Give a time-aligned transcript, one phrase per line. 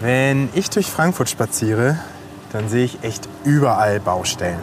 [0.00, 1.98] Wenn ich durch Frankfurt spaziere,
[2.52, 4.60] dann sehe ich echt überall Baustellen.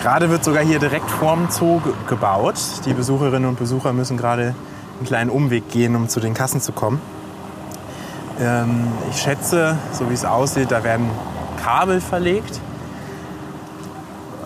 [0.00, 2.56] Gerade wird sogar hier direkt vorm Zoo gebaut.
[2.86, 4.54] Die Besucherinnen und Besucher müssen gerade
[4.96, 7.02] einen kleinen Umweg gehen, um zu den Kassen zu kommen.
[8.40, 11.10] Ähm, ich schätze, so wie es aussieht, da werden
[11.62, 12.60] Kabel verlegt.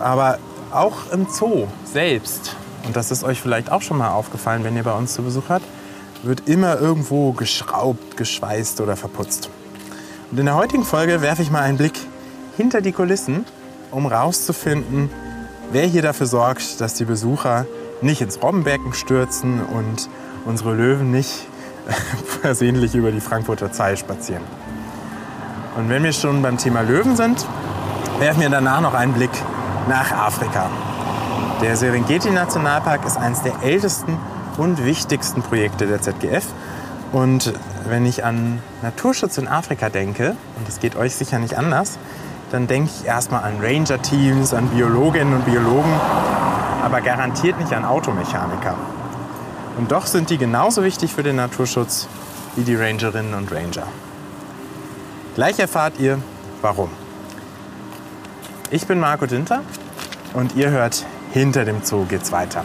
[0.01, 0.39] Aber
[0.73, 4.83] auch im Zoo selbst, und das ist euch vielleicht auch schon mal aufgefallen, wenn ihr
[4.83, 5.65] bei uns zu Besuch habt,
[6.23, 9.49] wird immer irgendwo geschraubt, geschweißt oder verputzt.
[10.31, 11.97] Und in der heutigen Folge werfe ich mal einen Blick
[12.57, 13.45] hinter die Kulissen,
[13.91, 15.09] um rauszufinden,
[15.71, 17.65] wer hier dafür sorgt, dass die Besucher
[18.01, 20.09] nicht ins Robbenbecken stürzen und
[20.45, 21.47] unsere Löwen nicht
[22.41, 24.43] versehentlich über die Frankfurter Zeil spazieren.
[25.77, 27.45] Und wenn wir schon beim Thema Löwen sind,
[28.19, 29.31] werfen wir danach noch einen Blick
[29.87, 30.69] nach Afrika.
[31.61, 34.17] Der Serengeti-Nationalpark ist eines der ältesten
[34.57, 36.45] und wichtigsten Projekte der ZGF.
[37.11, 37.53] Und
[37.87, 41.97] wenn ich an Naturschutz in Afrika denke, und das geht euch sicher nicht anders,
[42.51, 45.91] dann denke ich erstmal an Ranger-Teams, an Biologinnen und Biologen,
[46.83, 48.75] aber garantiert nicht an Automechaniker.
[49.77, 52.07] Und doch sind die genauso wichtig für den Naturschutz
[52.55, 53.87] wie die Rangerinnen und Ranger.
[55.35, 56.19] Gleich erfahrt ihr,
[56.61, 56.89] warum.
[58.71, 59.61] Ich bin Marco Dinter
[60.33, 62.63] und ihr hört Hinter dem Zoo geht's weiter.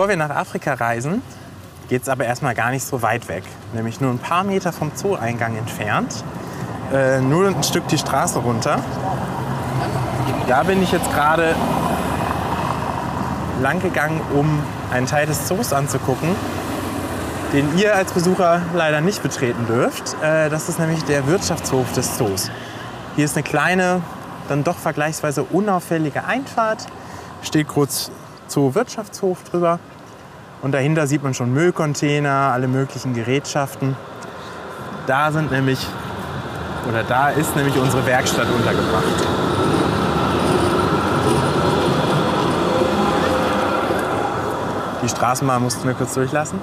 [0.00, 1.20] Bevor wir nach Afrika reisen,
[1.90, 3.44] geht es aber erstmal gar nicht so weit weg.
[3.74, 6.24] Nämlich nur ein paar Meter vom Zoo-Eingang entfernt.
[6.90, 8.78] Äh, nur ein Stück die Straße runter.
[10.48, 11.54] Da bin ich jetzt gerade
[13.60, 16.30] lang gegangen, um einen Teil des Zoos anzugucken,
[17.52, 20.16] den ihr als Besucher leider nicht betreten dürft.
[20.22, 22.50] Äh, das ist nämlich der Wirtschaftshof des Zoos.
[23.16, 24.00] Hier ist eine kleine,
[24.48, 26.86] dann doch vergleichsweise unauffällige Einfahrt.
[27.42, 28.10] Steht kurz
[28.48, 29.78] Zoo Wirtschaftshof drüber.
[30.62, 33.96] Und dahinter sieht man schon Müllcontainer, alle möglichen Gerätschaften.
[35.06, 35.86] Da sind nämlich,
[36.88, 39.04] oder da ist nämlich unsere Werkstatt untergebracht.
[45.02, 46.58] Die Straßenbahn mussten wir kurz durchlassen.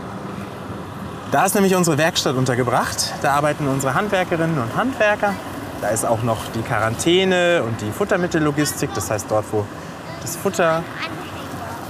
[1.31, 3.13] Da ist nämlich unsere Werkstatt untergebracht.
[3.23, 5.33] Da arbeiten unsere Handwerkerinnen und Handwerker.
[5.81, 8.93] Da ist auch noch die Quarantäne und die Futtermittellogistik.
[8.93, 9.65] Das heißt, dort, wo
[10.21, 10.83] das Futter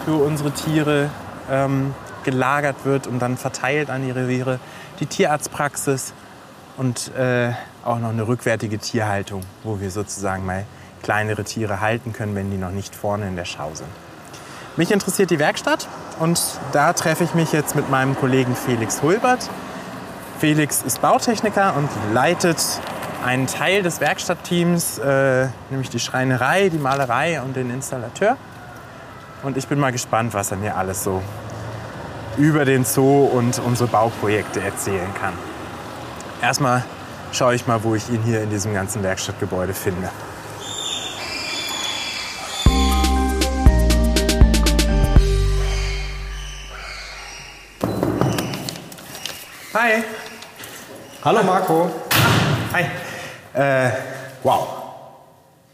[0.06, 1.10] für unsere Tiere
[1.50, 1.94] ähm,
[2.24, 4.60] gelagert wird und dann verteilt an die Reviere.
[5.00, 6.14] Die Tierarztpraxis
[6.78, 7.52] und äh,
[7.86, 10.66] auch noch eine rückwärtige Tierhaltung, wo wir sozusagen mal
[11.04, 13.90] kleinere Tiere halten können, wenn die noch nicht vorne in der Schau sind.
[14.76, 15.88] Mich interessiert die Werkstatt
[16.20, 16.40] und
[16.72, 19.50] da treffe ich mich jetzt mit meinem Kollegen Felix Hulbert.
[20.40, 22.58] Felix ist Bautechniker und leitet
[23.26, 28.38] einen Teil des Werkstattteams, äh, nämlich die Schreinerei, die Malerei und den Installateur.
[29.44, 31.22] Und ich bin mal gespannt, was er mir alles so
[32.38, 35.34] über den Zoo und unsere Bauprojekte erzählen kann.
[36.42, 36.84] Erstmal
[37.32, 40.10] schaue ich mal, wo ich ihn hier in diesem ganzen Werkstattgebäude finde.
[49.74, 50.04] Hi.
[51.24, 51.92] Hallo Marco.
[52.74, 52.86] Hi.
[53.54, 53.92] Äh,
[54.42, 54.68] wow.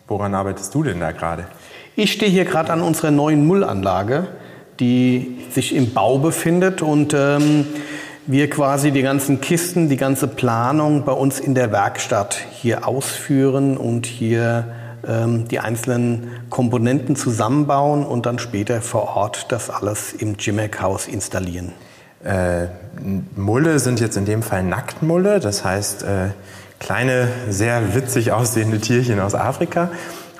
[0.08, 1.48] Woran arbeitest du denn da gerade?
[1.96, 4.26] Ich stehe hier gerade an unserer neuen Mullanlage,
[4.80, 7.68] die sich im Bau befindet und ähm,
[8.26, 13.78] wir quasi die ganzen Kisten, die ganze Planung bei uns in der Werkstatt hier ausführen
[13.78, 14.74] und hier
[15.08, 21.74] ähm, die einzelnen Komponenten zusammenbauen und dann später vor Ort das alles im Jimek-Haus installieren.
[22.24, 22.70] Äh,
[23.36, 26.30] Mulle sind jetzt in dem Fall Nacktmulle, das heißt äh,
[26.80, 29.92] kleine, sehr witzig aussehende Tierchen aus Afrika.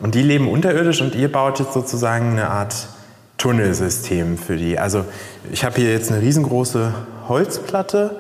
[0.04, 2.90] Und die leben unterirdisch und ihr baut jetzt sozusagen eine Art
[3.38, 4.78] Tunnelsystem für die.
[4.78, 5.06] Also
[5.50, 6.94] ich habe hier jetzt eine riesengroße
[7.30, 8.18] Holzplatte.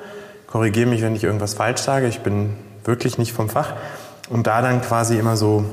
[0.47, 2.07] Korrigiere mich, wenn ich irgendwas falsch sage.
[2.07, 2.51] Ich bin
[2.85, 3.73] wirklich nicht vom Fach.
[4.29, 5.65] Und da dann quasi immer so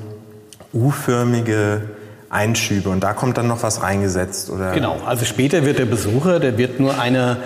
[0.74, 1.82] U-förmige
[2.28, 2.88] Einschübe.
[2.88, 4.72] Und da kommt dann noch was reingesetzt, oder?
[4.72, 5.00] Genau.
[5.06, 7.36] Also später wird der Besucher, der wird nur eine,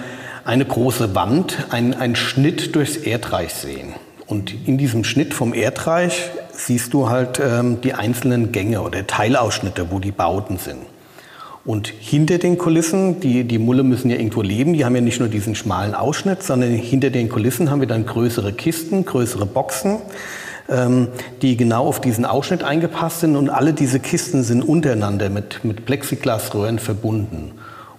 [0.47, 3.93] eine große Wand, ein, einen Schnitt durchs Erdreich sehen.
[4.27, 9.91] Und in diesem Schnitt vom Erdreich siehst du halt ähm, die einzelnen Gänge oder Teilausschnitte,
[9.91, 10.81] wo die Bauten sind.
[11.65, 15.19] Und hinter den Kulissen, die, die Mulle müssen ja irgendwo leben, die haben ja nicht
[15.19, 19.97] nur diesen schmalen Ausschnitt, sondern hinter den Kulissen haben wir dann größere Kisten, größere Boxen,
[20.69, 21.09] ähm,
[21.41, 25.87] die genau auf diesen Ausschnitt eingepasst sind und alle diese Kisten sind untereinander mit, mit
[25.87, 27.53] Plexiglasröhren verbunden.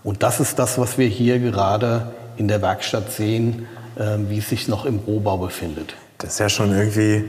[0.04, 3.66] Und das ist das, was wir hier gerade in der Werkstatt sehen,
[3.96, 5.96] äh, wie es sich noch im Rohbau befindet.
[6.19, 7.24] Das ist ja schon irgendwie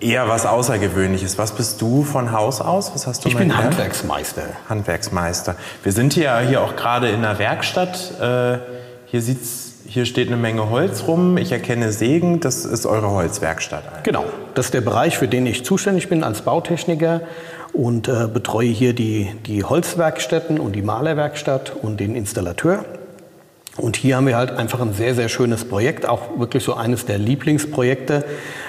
[0.00, 1.38] eher was Außergewöhnliches.
[1.38, 2.92] Was bist du von Haus aus?
[2.94, 3.70] Was hast du Ich bin gelernt?
[3.70, 4.42] Handwerksmeister.
[4.68, 5.56] Handwerksmeister.
[5.82, 8.20] Wir sind hier, hier auch gerade in der Werkstatt.
[8.20, 8.58] Äh,
[9.06, 11.36] hier, sieht's, hier steht eine Menge Holz rum.
[11.36, 12.40] Ich erkenne Sägen.
[12.40, 13.84] Das ist eure Holzwerkstatt.
[13.88, 14.04] eigentlich.
[14.04, 14.24] Genau,
[14.54, 17.22] das ist der Bereich, für den ich zuständig bin als Bautechniker
[17.72, 22.84] und äh, betreue hier die, die Holzwerkstätten und die Malerwerkstatt und den Installateur.
[23.78, 27.06] Und hier haben wir halt einfach ein sehr, sehr schönes Projekt, auch wirklich so eines
[27.06, 28.24] der Lieblingsprojekte,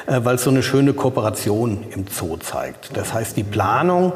[0.08, 2.96] äh, weil es so eine schöne Kooperation im Zoo zeigt.
[2.96, 4.14] Das heißt, die Planung,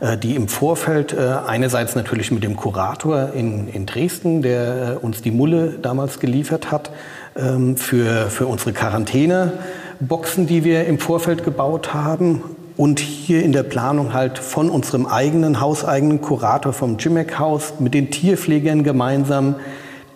[0.00, 5.20] äh, die im Vorfeld äh, einerseits natürlich mit dem Kurator in, in Dresden, der uns
[5.20, 6.90] die Mulle damals geliefert hat,
[7.36, 12.42] ähm, für, für unsere Quarantäneboxen, die wir im Vorfeld gebaut haben.
[12.78, 17.92] Und hier in der Planung halt von unserem eigenen hauseigenen Kurator vom Jimmick Haus mit
[17.92, 19.56] den Tierpflegern gemeinsam.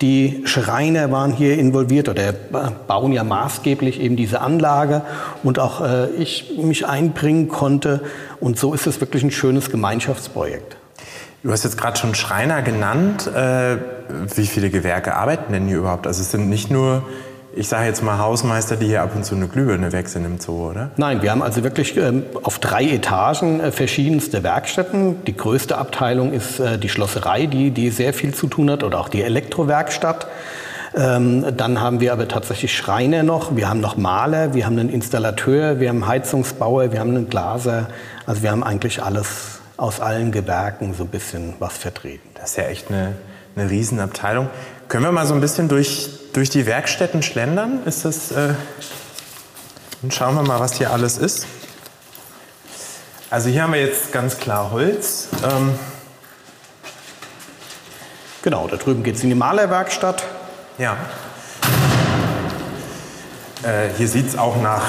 [0.01, 5.01] Die Schreiner waren hier involviert oder bauen ja maßgeblich eben diese Anlage
[5.43, 8.01] und auch äh, ich mich einbringen konnte.
[8.39, 10.75] Und so ist es wirklich ein schönes Gemeinschaftsprojekt.
[11.43, 13.27] Du hast jetzt gerade schon Schreiner genannt.
[13.27, 13.77] Äh,
[14.35, 16.07] wie viele Gewerke arbeiten denn hier überhaupt?
[16.07, 17.03] Also es sind nicht nur,
[17.55, 20.69] ich sage jetzt mal Hausmeister, die hier ab und zu eine Glühbirne wechseln im Zoo,
[20.69, 20.91] oder?
[20.97, 25.23] Nein, wir haben also wirklich ähm, auf drei Etagen äh, verschiedenste Werkstätten.
[25.25, 28.99] Die größte Abteilung ist äh, die Schlosserei, die, die sehr viel zu tun hat, oder
[28.99, 30.27] auch die Elektrowerkstatt.
[30.97, 34.89] Ähm, dann haben wir aber tatsächlich Schreiner noch, wir haben noch Maler, wir haben einen
[34.89, 37.87] Installateur, wir haben Heizungsbauer, wir haben einen Glaser.
[38.25, 42.29] Also wir haben eigentlich alles aus allen Gewerken so ein bisschen was vertreten.
[42.35, 43.13] Das ist ja echt eine,
[43.55, 44.47] eine Riesenabteilung.
[44.87, 47.83] Können wir mal so ein bisschen durch, durch die Werkstätten schlendern?
[47.85, 48.53] Ist das, äh,
[50.01, 51.47] und schauen wir mal, was hier alles ist.
[53.29, 55.29] Also hier haben wir jetzt ganz klar Holz.
[55.43, 55.79] Ähm,
[58.41, 60.23] Genau, da drüben geht es in die Malerwerkstatt.
[60.77, 60.95] ja.
[63.63, 64.83] Äh, hier sieht es auch nach,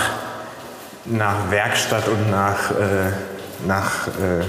[1.06, 3.12] nach Werkstatt und nach, äh,
[3.66, 4.44] nach äh,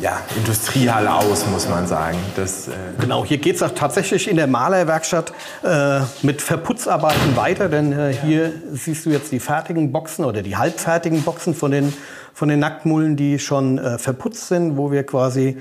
[0.00, 2.18] ja, Industriehalle aus, muss man sagen.
[2.36, 5.32] Das, äh, Genau, hier geht es auch tatsächlich in der Malerwerkstatt
[5.62, 10.56] äh, mit Verputzarbeiten weiter, denn äh, hier siehst du jetzt die fertigen Boxen oder die
[10.56, 11.92] halbfertigen Boxen von den,
[12.32, 15.56] von den Nacktmullen, die schon äh, verputzt sind, wo wir quasi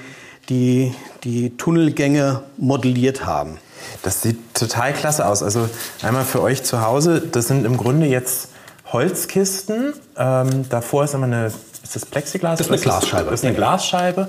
[0.50, 3.58] die, die Tunnelgänge modelliert haben.
[4.02, 5.44] Das sieht total klasse aus.
[5.44, 5.70] Also
[6.02, 8.50] einmal für euch zu Hause, das sind im Grunde jetzt
[8.92, 9.94] Holzkisten.
[10.18, 11.52] Ähm, davor ist immer eine,
[11.84, 12.58] ist das Plexiglas?
[12.58, 13.30] Das ist eine Glasscheibe.
[13.30, 14.26] Das ist eine Glasscheibe.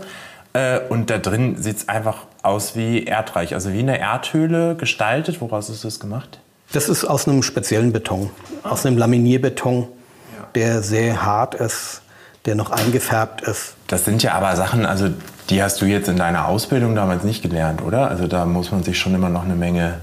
[0.52, 5.40] Äh, und da drin sieht es einfach aus wie erdreich, also wie eine Erdhöhle gestaltet.
[5.40, 6.40] Woraus ist das gemacht?
[6.72, 8.30] Das ist aus einem speziellen Beton,
[8.62, 9.88] aus einem Laminierbeton,
[10.54, 12.02] der sehr hart ist,
[12.46, 13.74] der noch eingefärbt ist.
[13.86, 15.08] Das sind ja aber Sachen, also
[15.50, 18.08] die hast du jetzt in deiner Ausbildung damals nicht gelernt, oder?
[18.08, 20.00] Also da muss man sich schon immer noch eine Menge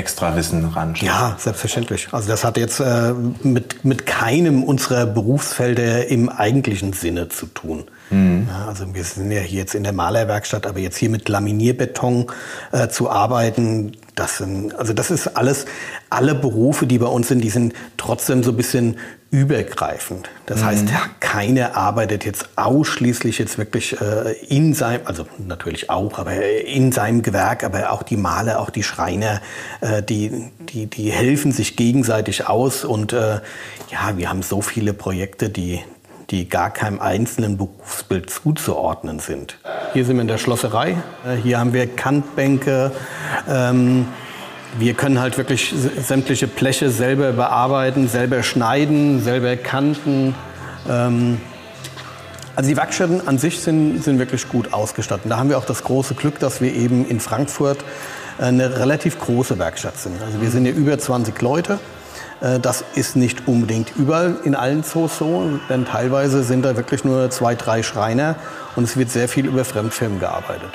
[0.00, 0.94] extra Wissen ran.
[1.00, 2.08] Ja, selbstverständlich.
[2.10, 3.12] Also das hat jetzt äh,
[3.42, 7.84] mit, mit keinem unserer Berufsfelder im eigentlichen Sinne zu tun.
[8.48, 12.26] Ja, also wir sind ja hier jetzt in der Malerwerkstatt, aber jetzt hier mit Laminierbeton
[12.72, 15.66] äh, zu arbeiten, das sind, also das ist alles,
[16.10, 18.98] alle Berufe, die bei uns sind, die sind trotzdem so ein bisschen
[19.30, 20.28] übergreifend.
[20.46, 20.86] Das heißt,
[21.20, 27.22] keiner arbeitet jetzt ausschließlich jetzt wirklich äh, in seinem, also natürlich auch, aber in seinem
[27.22, 29.40] Gewerk, aber auch die Maler, auch die Schreiner,
[29.80, 33.40] äh, die, die, die helfen sich gegenseitig aus und äh,
[33.90, 35.80] ja, wir haben so viele Projekte, die,
[36.30, 39.58] die gar keinem einzelnen Berufsbild zuzuordnen sind.
[39.92, 40.96] Hier sind wir in der Schlosserei.
[41.26, 42.92] Äh, Hier haben wir Kantbänke.
[43.48, 44.06] Ähm,
[44.78, 50.34] wir können halt wirklich sämtliche Bleche selber bearbeiten, selber schneiden, selber kanten.
[50.88, 51.40] Ähm,
[52.54, 55.30] also die Werkstätten an sich sind, sind wirklich gut ausgestattet.
[55.30, 57.78] Da haben wir auch das große Glück, dass wir eben in Frankfurt
[58.38, 60.22] äh, eine relativ große Werkstatt sind.
[60.22, 61.80] Also wir sind hier über 20 Leute.
[62.40, 67.04] Äh, Das ist nicht unbedingt überall in allen Zoos so, denn teilweise sind da wirklich
[67.04, 68.36] nur zwei, drei Schreiner
[68.76, 70.72] und es wird sehr viel über Fremdfirmen gearbeitet.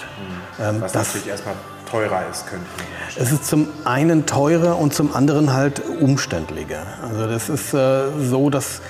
[0.59, 1.55] Ähm, Was das, natürlich erstmal
[1.89, 6.85] teurer ist, könnte ich es ist zum einen teurer und zum anderen halt umständlicher.
[7.01, 8.81] Also das ist äh, so, dass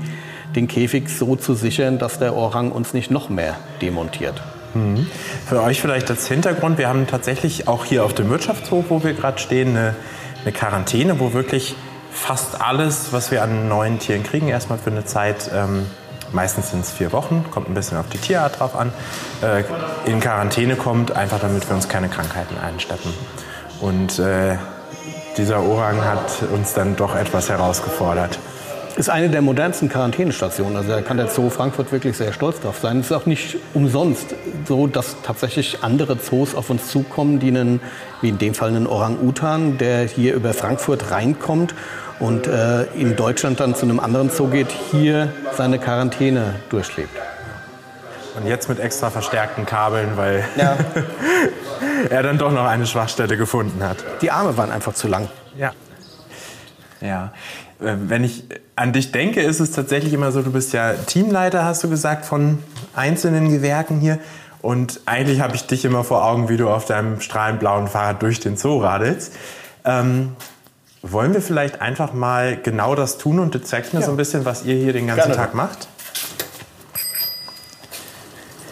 [0.54, 4.42] den Käfig so zu sichern, dass der Orang uns nicht noch mehr demontiert.
[4.74, 5.06] Mhm.
[5.46, 9.12] Für euch vielleicht als Hintergrund, wir haben tatsächlich auch hier auf dem Wirtschaftshof, wo wir
[9.14, 9.94] gerade stehen, eine,
[10.42, 11.74] eine, Quarantäne, wo wirklich
[12.10, 15.86] fast alles, was wir an neuen Tieren kriegen, erstmal für eine Zeit, ähm,
[16.32, 18.92] meistens sind es vier Wochen, kommt ein bisschen auf die Tierart drauf an,
[19.42, 19.64] äh,
[20.10, 23.12] in Quarantäne kommt, einfach damit wir uns keine Krankheiten einsteppen.
[23.80, 24.56] Und äh,
[25.36, 28.38] dieser Orang hat uns dann doch etwas herausgefordert
[28.96, 30.76] ist eine der modernsten Quarantänestationen.
[30.76, 33.00] Also da kann der Zoo Frankfurt wirklich sehr stolz drauf sein.
[33.00, 34.34] Es ist auch nicht umsonst
[34.66, 37.80] so, dass tatsächlich andere Zoos auf uns zukommen, die einen,
[38.20, 41.74] wie in dem Fall einen Orang-Utan, der hier über Frankfurt reinkommt
[42.18, 47.10] und äh, in Deutschland dann zu einem anderen Zoo geht, hier seine Quarantäne durchlebt.
[48.36, 50.76] Und jetzt mit extra verstärkten Kabeln, weil ja.
[52.10, 53.98] er dann doch noch eine Schwachstelle gefunden hat.
[54.22, 55.28] Die Arme waren einfach zu lang.
[55.56, 55.72] Ja.
[57.00, 57.32] Ja.
[57.82, 58.44] Äh, wenn ich
[58.76, 62.24] an dich denke, ist es tatsächlich immer so, du bist ja Teamleiter, hast du gesagt,
[62.24, 62.58] von
[62.94, 64.18] einzelnen Gewerken hier.
[64.60, 68.22] Und eigentlich habe ich dich immer vor Augen, wie du auf deinem strahlend blauen Fahrrad
[68.22, 69.34] durch den Zoo radelst.
[69.84, 70.36] Ähm,
[71.02, 74.06] wollen wir vielleicht einfach mal genau das tun und du zeigst mir ja.
[74.06, 75.36] so ein bisschen, was ihr hier den ganzen Gerne.
[75.36, 75.88] Tag macht?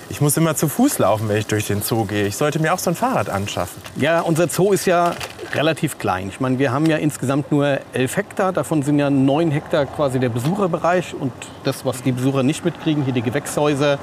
[0.08, 2.26] Ich muss immer zu Fuß laufen, wenn ich durch den Zoo gehe.
[2.26, 3.82] Ich sollte mir auch so ein Fahrrad anschaffen.
[3.96, 5.14] Ja, unser Zoo ist ja
[5.54, 6.28] relativ klein.
[6.28, 8.52] Ich meine, wir haben ja insgesamt nur elf Hektar.
[8.52, 11.14] Davon sind ja neun Hektar quasi der Besucherbereich.
[11.18, 11.32] Und
[11.64, 13.98] das, was die Besucher nicht mitkriegen, hier die Gewächshäuser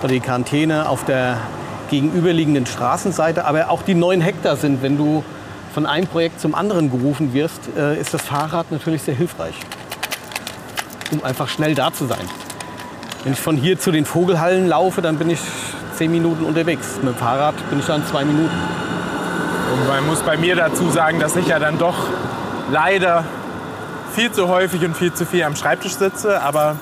[0.00, 1.38] oder die Quarantäne auf der
[1.90, 3.44] gegenüberliegenden Straßenseite.
[3.44, 5.22] Aber auch die neun Hektar sind, wenn du
[5.72, 9.54] von einem Projekt zum anderen gerufen wirst, äh, ist das Fahrrad natürlich sehr hilfreich,
[11.12, 12.26] um einfach schnell da zu sein.
[13.24, 15.40] Wenn ich von hier zu den Vogelhallen laufe, dann bin ich
[15.96, 16.96] zehn Minuten unterwegs.
[17.02, 18.85] Mit dem Fahrrad bin ich dann zwei Minuten.
[19.72, 21.96] Und man muss bei mir dazu sagen, dass ich ja dann doch
[22.70, 23.24] leider
[24.14, 26.40] viel zu häufig und viel zu viel am Schreibtisch sitze.
[26.42, 26.76] Aber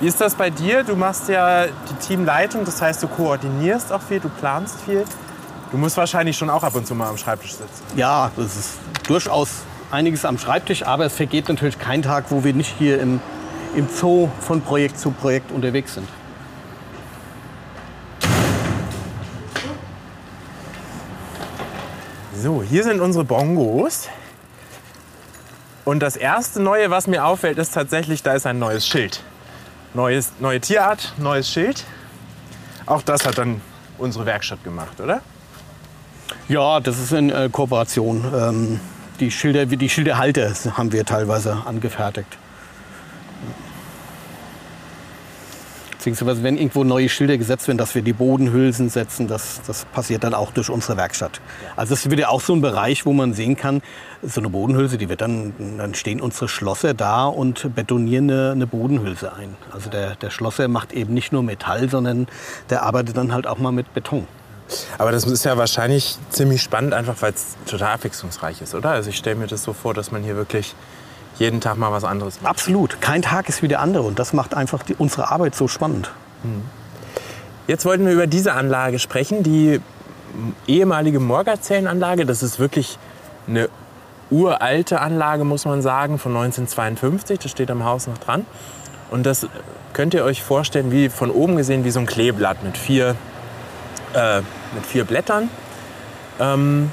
[0.00, 0.84] wie ist das bei dir?
[0.84, 5.04] Du machst ja die Teamleitung, das heißt, du koordinierst auch viel, du planst viel.
[5.70, 7.82] Du musst wahrscheinlich schon auch ab und zu mal am Schreibtisch sitzen.
[7.96, 8.70] Ja, das ist
[9.06, 9.48] durchaus
[9.90, 13.20] einiges am Schreibtisch, aber es vergeht natürlich kein Tag, wo wir nicht hier im,
[13.74, 16.08] im Zoo von Projekt zu Projekt unterwegs sind.
[22.38, 24.08] So, hier sind unsere Bongos.
[25.86, 29.22] Und das erste Neue, was mir auffällt, ist tatsächlich, da ist ein neues Schild.
[29.94, 31.84] Neues, neue Tierart, neues Schild.
[32.84, 33.62] Auch das hat dann
[33.96, 35.22] unsere Werkstatt gemacht, oder?
[36.48, 38.24] Ja, das ist in äh, Kooperation.
[38.34, 38.80] Ähm,
[39.18, 42.36] die, Schilder, die Schilderhalter haben wir teilweise angefertigt.
[46.06, 50.22] Beziehungsweise wenn irgendwo neue Schilder gesetzt werden, dass wir die Bodenhülsen setzen, das, das passiert
[50.22, 51.40] dann auch durch unsere Werkstatt.
[51.74, 53.82] Also es wird ja auch so ein Bereich, wo man sehen kann,
[54.22, 58.68] so eine Bodenhülse, die wird dann, dann stehen unsere Schlosser da und betonieren eine, eine
[58.68, 59.56] Bodenhülse ein.
[59.72, 62.28] Also der, der Schlosser macht eben nicht nur Metall, sondern
[62.70, 64.28] der arbeitet dann halt auch mal mit Beton.
[64.98, 68.90] Aber das ist ja wahrscheinlich ziemlich spannend, einfach weil es total abwechslungsreich ist, oder?
[68.90, 70.76] Also ich stelle mir das so vor, dass man hier wirklich
[71.38, 72.50] jeden Tag mal was anderes macht.
[72.50, 73.00] Absolut.
[73.00, 74.04] Kein Tag ist wie der andere.
[74.04, 76.10] Und das macht einfach die, unsere Arbeit so spannend.
[76.42, 76.62] Hm.
[77.66, 79.80] Jetzt wollten wir über diese Anlage sprechen, die
[80.66, 82.24] ehemalige Morgerzellenanlage.
[82.24, 82.98] Das ist wirklich
[83.48, 83.68] eine
[84.30, 87.38] uralte Anlage, muss man sagen, von 1952.
[87.40, 88.46] Das steht am Haus noch dran.
[89.10, 89.46] Und das
[89.92, 93.14] könnt ihr euch vorstellen, wie von oben gesehen, wie so ein Kleeblatt mit vier,
[94.14, 94.38] äh,
[94.74, 95.48] mit vier Blättern.
[96.38, 96.90] Ähm,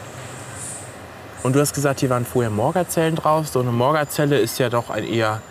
[1.44, 3.48] und du hast gesagt, hier waren vorher Morgerzellen drauf.
[3.48, 5.42] So eine Morgerzelle ist ja doch ein eher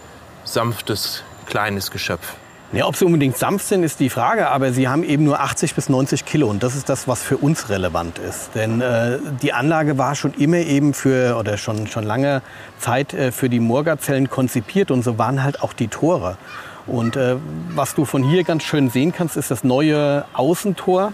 [0.45, 2.35] sanftes, kleines Geschöpf.
[2.73, 5.75] Ja, ob sie unbedingt sanft sind, ist die Frage, aber sie haben eben nur 80
[5.75, 8.55] bis 90 Kilo und das ist das, was für uns relevant ist.
[8.55, 12.41] Denn äh, die Anlage war schon immer eben für, oder schon, schon lange
[12.79, 16.39] Zeit äh, für die Morgerzellen konzipiert und so waren halt auch die Tore.
[16.87, 17.37] Und äh,
[17.75, 21.13] was du von hier ganz schön sehen kannst, ist das neue Außentor,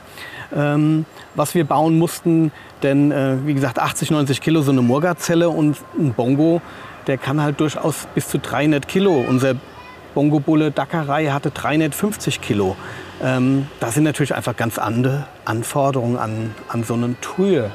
[0.55, 2.53] ähm, was wir bauen mussten.
[2.83, 6.63] Denn äh, wie gesagt, 80, 90 Kilo so eine Murga-Zelle und ein Bongo,
[7.07, 9.25] der kann halt durchaus bis zu 300 Kilo.
[9.29, 9.57] Unser
[10.15, 12.77] Bongo-Bulle Dackerei hatte 350 Kilo.
[13.23, 17.71] Ähm, da sind natürlich einfach ganz andere Anforderungen an, an so einen Tür.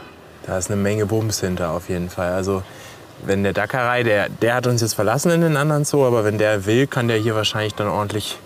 [0.45, 2.31] Da ist eine Menge Bums hinter auf jeden Fall.
[2.33, 2.63] Also
[3.25, 6.37] wenn der Dackerei, der, der hat uns jetzt verlassen in den anderen Zoo, aber wenn
[6.37, 8.37] der will, kann der hier wahrscheinlich dann ordentlich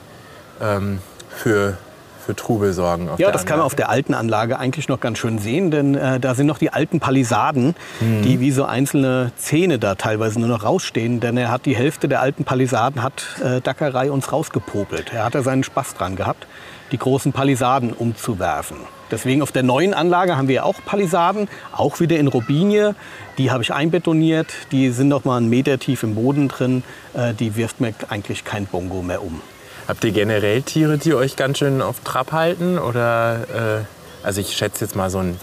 [0.62, 1.77] ähm, für,
[2.25, 3.10] für Trubel sorgen.
[3.17, 6.19] ja, das kann man auf der alten Anlage eigentlich noch ganz schön sehen, denn äh,
[6.19, 8.22] da sind noch die alten Palisaden, mhm.
[8.24, 11.19] die wie so einzelne Zähne da teilweise nur noch rausstehen.
[11.19, 15.13] Denn er hat die Hälfte der alten Palisaden hat äh, Dackerei uns rausgepopelt.
[15.13, 16.48] Er hat da seinen Spaß dran gehabt,
[16.91, 18.77] die großen Palisaden umzuwerfen.
[19.12, 22.96] Deswegen auf der neuen Anlage haben wir auch Palisaden, auch wieder in Robinie.
[23.38, 24.48] Die habe ich einbetoniert.
[24.72, 26.84] Die sind noch mal einen Meter tief im Boden drin.
[27.14, 29.42] Äh, die wirft mir eigentlich kein Bongo mehr um.
[29.88, 32.78] Habt ihr generell Tiere, die euch ganz schön auf Trab halten?
[32.78, 33.86] Oder,
[34.24, 35.40] äh, also ich schätze jetzt mal so ein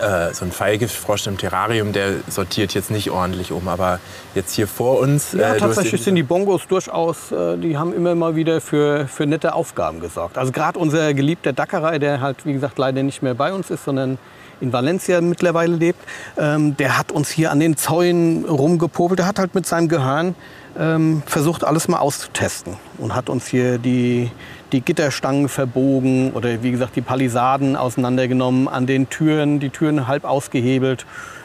[0.00, 3.68] äh, so ein Pfeilgiftfrosch im Terrarium, der sortiert jetzt nicht ordentlich um.
[3.68, 3.98] Aber
[4.34, 5.32] jetzt hier vor uns.
[5.32, 9.26] Ja, äh, tatsächlich sind die Bongos durchaus, äh, die haben immer mal wieder für, für
[9.26, 10.38] nette Aufgaben gesorgt.
[10.38, 13.84] Also gerade unser geliebter Dackerei, der halt, wie gesagt, leider nicht mehr bei uns ist,
[13.84, 14.18] sondern
[14.62, 16.00] in Valencia mittlerweile lebt,
[16.38, 19.18] ähm, der hat uns hier an den Zäunen rumgepopelt.
[19.18, 20.34] Der hat halt mit seinem Gehirn
[20.78, 24.30] ähm, versucht, alles mal auszutesten und hat uns hier die,
[24.70, 30.24] die Gitterstangen verbogen oder wie gesagt die Palisaden auseinandergenommen, an den Türen, die Türen halb
[30.24, 31.04] ausgehebelt.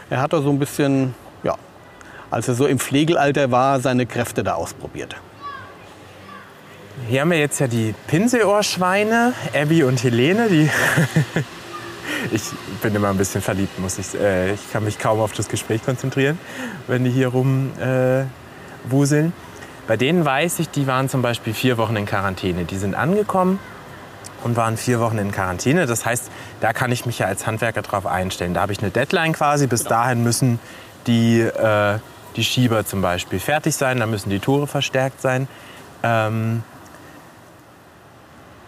[0.09, 1.55] Er hat da so ein bisschen, ja,
[2.29, 5.15] als er so im Pflegelalter war, seine Kräfte da ausprobiert.
[7.09, 10.69] Hier haben wir jetzt ja die Pinselohrschweine, Abby und Helene, die
[12.31, 12.43] ich
[12.81, 14.19] bin immer ein bisschen verliebt, muss ich.
[14.19, 16.39] Äh, ich kann mich kaum auf das Gespräch konzentrieren,
[16.87, 19.27] wenn die hier rumwuseln.
[19.27, 19.31] Äh,
[19.87, 22.65] bei denen weiß ich, die waren zum Beispiel vier Wochen in Quarantäne.
[22.65, 23.59] Die sind angekommen
[24.43, 25.85] und waren vier Wochen in Quarantäne.
[25.85, 28.53] Das heißt, da kann ich mich ja als Handwerker drauf einstellen.
[28.53, 29.67] Da habe ich eine Deadline quasi.
[29.67, 30.01] Bis genau.
[30.01, 30.59] dahin müssen
[31.07, 31.99] die, äh,
[32.35, 33.99] die Schieber zum Beispiel fertig sein.
[33.99, 35.47] Da müssen die Tore verstärkt sein.
[36.03, 36.63] Ähm,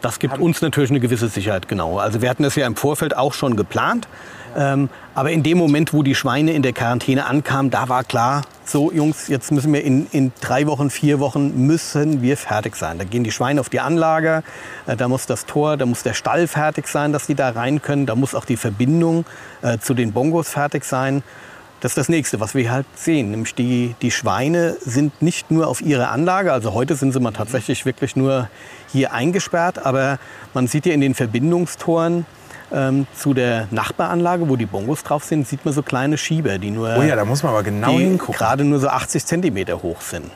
[0.02, 1.98] das gibt uns natürlich eine gewisse Sicherheit, genau.
[1.98, 4.08] Also wir hatten das ja im Vorfeld auch schon geplant.
[4.56, 8.44] Ähm, aber in dem Moment, wo die Schweine in der Quarantäne ankamen, da war klar,
[8.66, 12.98] so Jungs, jetzt müssen wir in, in drei Wochen, vier Wochen müssen wir fertig sein.
[12.98, 14.44] Da gehen die Schweine auf die Anlage,
[14.88, 17.82] äh, da muss das Tor, da muss der Stall fertig sein, dass die da rein
[17.82, 19.26] können, da muss auch die Verbindung
[19.62, 21.24] äh, zu den Bongos fertig sein.
[21.82, 23.32] Das ist das nächste, was wir halt sehen.
[23.32, 27.32] Nämlich die, die Schweine sind nicht nur auf ihrer Anlage, also heute sind sie mal
[27.32, 28.50] tatsächlich wirklich nur
[28.92, 30.20] hier eingesperrt, aber
[30.54, 32.26] man sieht hier in den Verbindungstoren
[32.72, 36.72] ähm, zu der Nachbaranlage, wo die Bongos drauf sind, sieht man so kleine Schieber, die
[36.72, 38.36] nur, oh ja, da muss man aber genau hingucken.
[38.36, 40.30] gerade nur so 80 Zentimeter hoch sind.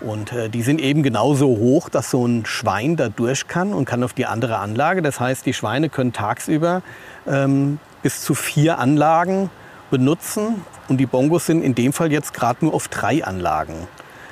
[0.00, 3.84] Und äh, die sind eben genauso hoch, dass so ein Schwein da durch kann und
[3.84, 5.02] kann auf die andere Anlage.
[5.02, 6.82] Das heißt, die Schweine können tagsüber
[7.26, 9.50] ähm, bis zu vier Anlagen
[9.90, 13.74] benutzen und die Bongos sind in dem Fall jetzt gerade nur auf drei Anlagen.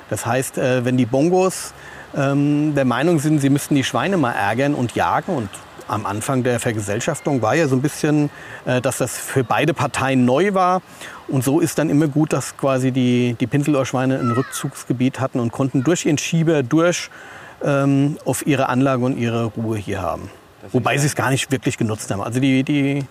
[0.09, 1.73] Das heißt, äh, wenn die Bongos
[2.15, 5.49] ähm, der Meinung sind, sie müssten die Schweine mal ärgern und jagen und
[5.87, 8.29] am Anfang der Vergesellschaftung war ja so ein bisschen,
[8.65, 10.81] äh, dass das für beide Parteien neu war.
[11.27, 15.51] Und so ist dann immer gut, dass quasi die, die Pinselohrschweine ein Rückzugsgebiet hatten und
[15.51, 17.09] konnten durch ihren Schieber durch
[17.63, 20.29] ähm, auf ihre Anlage und ihre Ruhe hier haben.
[20.71, 22.21] Wobei sie es gar nicht wirklich genutzt haben.
[22.21, 23.05] Also die, die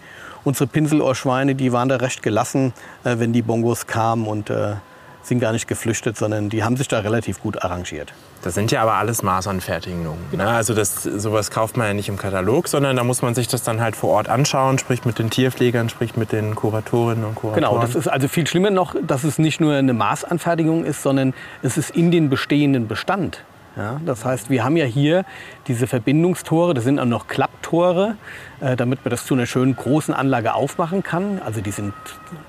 [0.46, 2.72] unsere Pinselohrschweine, die waren da recht gelassen,
[3.04, 4.76] äh, wenn die Bongos kamen und äh,
[5.22, 8.12] sind gar nicht geflüchtet, sondern die haben sich da relativ gut arrangiert.
[8.42, 10.16] Das sind ja aber alles Maßanfertigungen.
[10.30, 10.44] Genau.
[10.44, 10.50] Ne?
[10.50, 13.64] Also das, sowas kauft man ja nicht im Katalog, sondern da muss man sich das
[13.64, 17.64] dann halt vor Ort anschauen, spricht mit den Tierpflegern, spricht mit den Kuratorinnen und Kuratoren.
[17.64, 21.34] Genau, das ist also viel schlimmer noch, dass es nicht nur eine Maßanfertigung ist, sondern
[21.62, 23.42] es ist in den bestehenden Bestand.
[23.76, 25.24] Ja, das heißt, wir haben ja hier
[25.66, 28.16] diese Verbindungstore, das sind auch noch Klapptore,
[28.60, 31.40] äh, damit man das zu einer schönen großen Anlage aufmachen kann.
[31.44, 31.92] Also die sind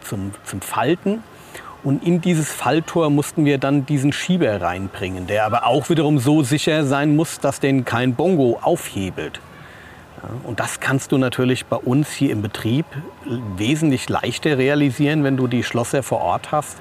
[0.01, 1.21] zum, zum Falten.
[1.83, 6.43] Und in dieses Falltor mussten wir dann diesen Schieber reinbringen, der aber auch wiederum so
[6.43, 9.41] sicher sein muss, dass den kein Bongo aufhebelt.
[10.43, 12.85] Und das kannst du natürlich bei uns hier im Betrieb
[13.55, 16.77] wesentlich leichter realisieren, wenn du die Schlosser vor Ort hast,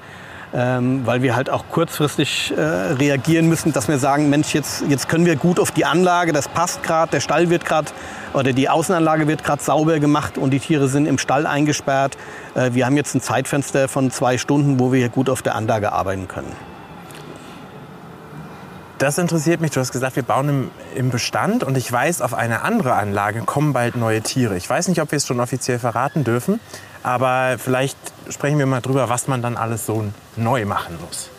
[0.52, 5.26] weil wir halt auch kurzfristig äh, reagieren müssen, dass wir sagen, Mensch, jetzt, jetzt können
[5.26, 7.90] wir gut auf die Anlage, das passt gerade, der Stall wird gerade
[8.32, 12.16] oder die Außenanlage wird gerade sauber gemacht und die Tiere sind im Stall eingesperrt.
[12.54, 15.54] Äh, wir haben jetzt ein Zeitfenster von zwei Stunden, wo wir hier gut auf der
[15.54, 16.52] Anlage arbeiten können.
[18.98, 19.72] Das interessiert mich.
[19.72, 23.40] Du hast gesagt, wir bauen im, im, Bestand und ich weiß, auf eine andere Anlage
[23.40, 24.56] kommen bald neue Tiere.
[24.56, 26.60] Ich weiß nicht, ob wir es schon offiziell verraten dürfen,
[27.02, 27.98] aber vielleicht
[28.30, 30.04] sprechen wir mal drüber, was man dann alles so
[30.36, 31.30] neu machen muss.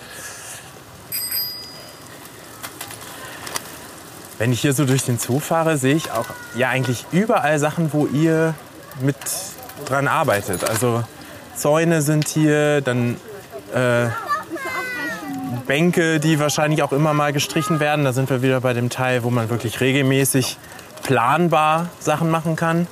[4.38, 7.92] wenn ich hier so durch den Zoo fahre, sehe ich auch ja eigentlich überall Sachen,
[7.94, 8.54] wo ihr
[9.02, 9.16] mit
[9.86, 10.64] dran arbeitet.
[10.64, 11.04] Also
[11.56, 13.18] Zäune sind hier, dann
[13.74, 14.08] äh,
[15.66, 18.06] Bänke, die wahrscheinlich auch immer mal gestrichen werden.
[18.06, 20.58] Da sind wir wieder bei dem Teil, wo man wirklich regelmäßig
[21.04, 22.88] planbar Sachen machen kann.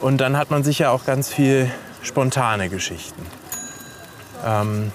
[0.00, 1.70] Und dann hat man sicher auch ganz viel
[2.02, 3.26] spontane Geschichten.
[4.46, 4.92] Ähm,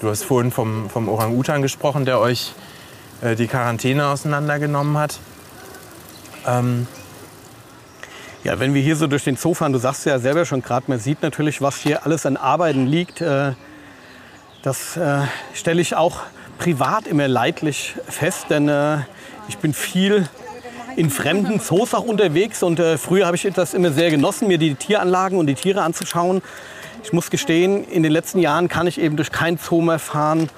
[0.00, 2.52] du hast vorhin vom, vom Orang-Utan gesprochen, der euch
[3.22, 5.18] äh, die Quarantäne auseinandergenommen hat.
[6.46, 6.86] Ähm,
[8.42, 10.84] ja, wenn wir hier so durch den Zoo fahren, du sagst ja selber schon gerade,
[10.88, 13.22] man sieht natürlich, was hier alles an Arbeiten liegt.
[13.22, 13.52] Äh,
[14.62, 15.22] das äh,
[15.54, 16.20] stelle ich auch
[16.58, 18.98] privat immer leidlich fest, denn äh,
[19.48, 20.28] ich bin viel
[20.96, 24.58] in fremden Zoos auch unterwegs und äh, früher habe ich das immer sehr genossen, mir
[24.58, 26.42] die Tieranlagen und die Tiere anzuschauen.
[27.02, 30.48] Ich muss gestehen, in den letzten Jahren kann ich eben durch kein Zoo mehr fahren,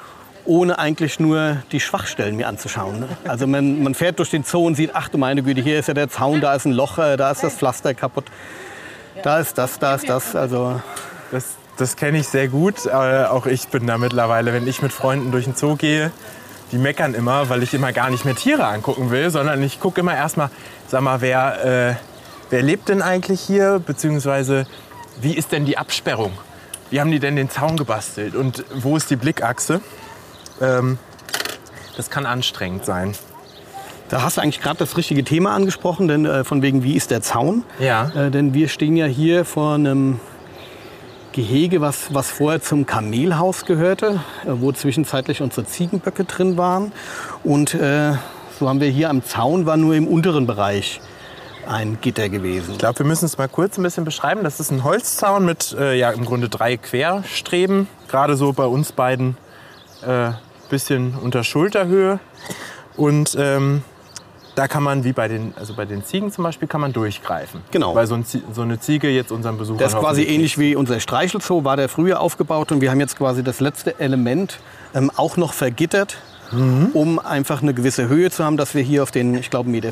[0.44, 3.00] ohne eigentlich nur die Schwachstellen mir anzuschauen.
[3.00, 3.08] Ne?
[3.24, 5.88] Also man, man, fährt durch den Zoo und sieht, ach du meine Güte, hier ist
[5.88, 8.26] ja der Zaun, da ist ein Loch, äh, da ist das Pflaster kaputt,
[9.22, 10.36] da ist das, da ist das.
[10.36, 10.80] Also
[11.32, 12.86] das, das kenne ich sehr gut.
[12.86, 16.12] Äh, auch ich bin da mittlerweile, wenn ich mit Freunden durch den Zoo gehe,
[16.72, 20.00] die meckern immer, weil ich immer gar nicht mehr Tiere angucken will, sondern ich gucke
[20.00, 20.50] immer erstmal,
[20.88, 21.94] sag mal, wer, äh,
[22.50, 24.66] wer lebt denn eigentlich hier, beziehungsweise
[25.20, 26.32] wie ist denn die Absperrung?
[26.90, 29.80] Wie haben die denn den Zaun gebastelt und wo ist die Blickachse?
[30.60, 30.98] Ähm,
[31.96, 33.14] das kann anstrengend sein.
[34.08, 37.10] Da hast du eigentlich gerade das richtige Thema angesprochen, denn äh, von wegen, wie ist
[37.10, 37.64] der Zaun?
[37.80, 38.10] Ja.
[38.14, 40.20] Äh, denn wir stehen ja hier vor einem
[41.36, 46.92] Gehege, was, was vorher zum Kamelhaus gehörte, äh, wo zwischenzeitlich unsere Ziegenböcke drin waren.
[47.44, 48.14] Und äh,
[48.58, 51.02] so haben wir hier am Zaun, war nur im unteren Bereich
[51.68, 52.72] ein Gitter gewesen.
[52.72, 54.44] Ich glaube, wir müssen es mal kurz ein bisschen beschreiben.
[54.44, 58.92] Das ist ein Holzzaun mit äh, ja, im Grunde drei Querstreben, gerade so bei uns
[58.92, 59.36] beiden
[60.06, 60.30] äh,
[60.70, 62.18] bisschen unter Schulterhöhe.
[62.96, 63.82] Und ähm,
[64.56, 67.60] da kann man, wie bei den, also bei den Ziegen zum Beispiel, kann man durchgreifen.
[67.70, 67.94] Genau.
[67.94, 69.78] Weil so, ein, so eine Ziege jetzt unseren Besucher.
[69.78, 73.16] Das ist quasi ähnlich wie unser Streichelzoo, war der früher aufgebaut und wir haben jetzt
[73.16, 74.58] quasi das letzte Element
[74.94, 76.16] ähm, auch noch vergittert.
[76.52, 76.90] Mhm.
[76.92, 79.68] um einfach eine gewisse Höhe zu haben, dass wir hier auf den, ich glaube, 1,40
[79.72, 79.90] Meter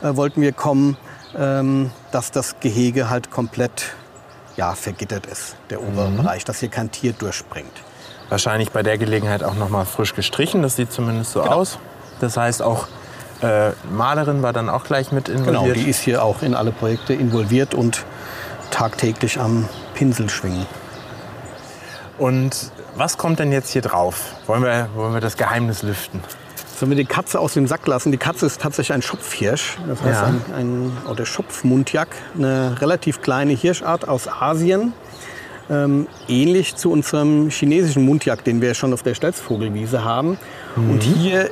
[0.00, 0.96] äh, wollten wir kommen,
[1.36, 3.96] ähm, dass das Gehege halt komplett
[4.56, 6.18] ja, vergittert ist, der obere mhm.
[6.18, 7.72] Bereich, dass hier kein Tier durchspringt.
[8.28, 11.56] Wahrscheinlich bei der Gelegenheit auch noch mal frisch gestrichen, das sieht zumindest so genau.
[11.56, 11.80] aus.
[12.20, 12.86] Das heißt auch
[13.42, 15.62] äh, Malerin war dann auch gleich mit involviert.
[15.62, 18.04] Genau, die ist hier auch in alle Projekte involviert und
[18.70, 20.66] tagtäglich am Pinsel schwingen.
[22.18, 24.34] Und was kommt denn jetzt hier drauf?
[24.46, 26.20] Wollen wir, wollen wir das Geheimnis lüften?
[26.78, 28.12] Sollen wir die Katze aus dem Sack lassen?
[28.12, 29.78] Die Katze ist tatsächlich ein Schopfhirsch.
[29.86, 30.26] Das heißt ja.
[30.26, 34.92] ein, ein, oder Schopfmundjak, eine relativ kleine Hirschart aus Asien.
[35.68, 40.38] Ähm, ähnlich zu unserem chinesischen Mundjak, den wir schon auf der Stelzvogelwiese haben.
[40.76, 40.90] Mhm.
[40.90, 41.50] Und hier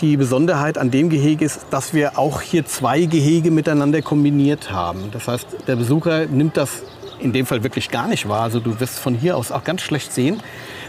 [0.00, 5.10] die Besonderheit an dem Gehege ist, dass wir auch hier zwei Gehege miteinander kombiniert haben.
[5.12, 6.82] Das heißt, der Besucher nimmt das
[7.20, 8.42] in dem Fall wirklich gar nicht wahr.
[8.42, 10.40] Also du wirst von hier aus auch ganz schlecht sehen.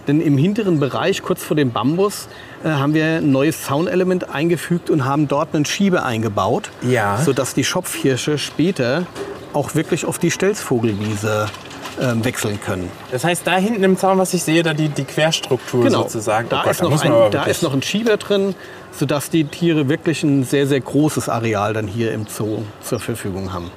[0.07, 2.27] Denn im hinteren Bereich, kurz vor dem Bambus,
[2.63, 7.17] äh, haben wir ein neues Zaunelement eingefügt und haben dort einen Schieber eingebaut, ja.
[7.17, 9.05] sodass die Schopfhirsche später
[9.53, 11.47] auch wirklich auf die Stelzvogelwiese
[11.99, 12.89] äh, wechseln können.
[13.11, 16.03] Das heißt, da hinten im Zaun, was ich sehe, da die, die Querstruktur genau.
[16.03, 16.49] sozusagen.
[16.49, 18.55] Da, oh Gott, ist, noch ein, da ist noch ein Schieber drin,
[18.91, 23.53] sodass die Tiere wirklich ein sehr, sehr großes Areal dann hier im Zoo zur Verfügung
[23.53, 23.71] haben.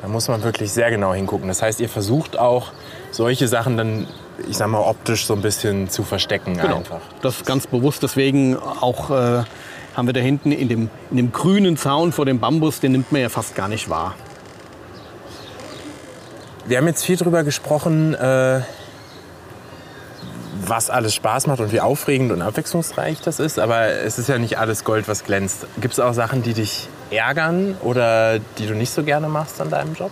[0.00, 1.48] Da muss man wirklich sehr genau hingucken.
[1.48, 2.72] Das heißt, ihr versucht auch
[3.10, 4.06] solche Sachen dann,
[4.48, 6.76] ich sag mal, optisch so ein bisschen zu verstecken genau.
[6.76, 7.00] einfach.
[7.22, 8.02] Das ist ganz bewusst.
[8.02, 9.44] Deswegen auch äh,
[9.94, 13.12] haben wir da hinten in dem, in dem grünen Zaun vor dem Bambus, den nimmt
[13.12, 14.14] man ja fast gar nicht wahr.
[16.66, 18.60] Wir haben jetzt viel darüber gesprochen, äh,
[20.66, 23.58] was alles Spaß macht und wie aufregend und abwechslungsreich das ist.
[23.58, 25.66] Aber es ist ja nicht alles Gold, was glänzt.
[25.80, 29.68] Gibt es auch Sachen, die dich ärgern oder die du nicht so gerne machst an
[29.68, 30.10] deinem Job?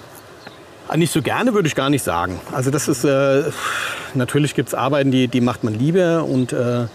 [0.88, 2.38] Ah, nicht so gerne würde ich gar nicht sagen.
[2.52, 3.44] Also das ist äh,
[4.12, 6.86] natürlich gibt es Arbeiten, die, die macht man lieber und äh,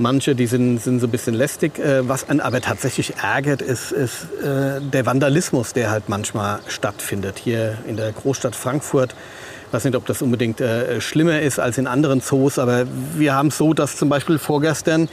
[0.00, 1.78] manche, die sind, sind so ein bisschen lästig.
[1.78, 7.38] Äh, was einen aber tatsächlich ärgert, ist, ist äh, der Vandalismus, der halt manchmal stattfindet.
[7.42, 9.14] Hier in der Großstadt Frankfurt
[9.66, 13.34] ich weiß nicht, ob das unbedingt äh, schlimmer ist als in anderen Zoos, aber wir
[13.34, 15.10] haben es so, dass zum Beispiel vorgestern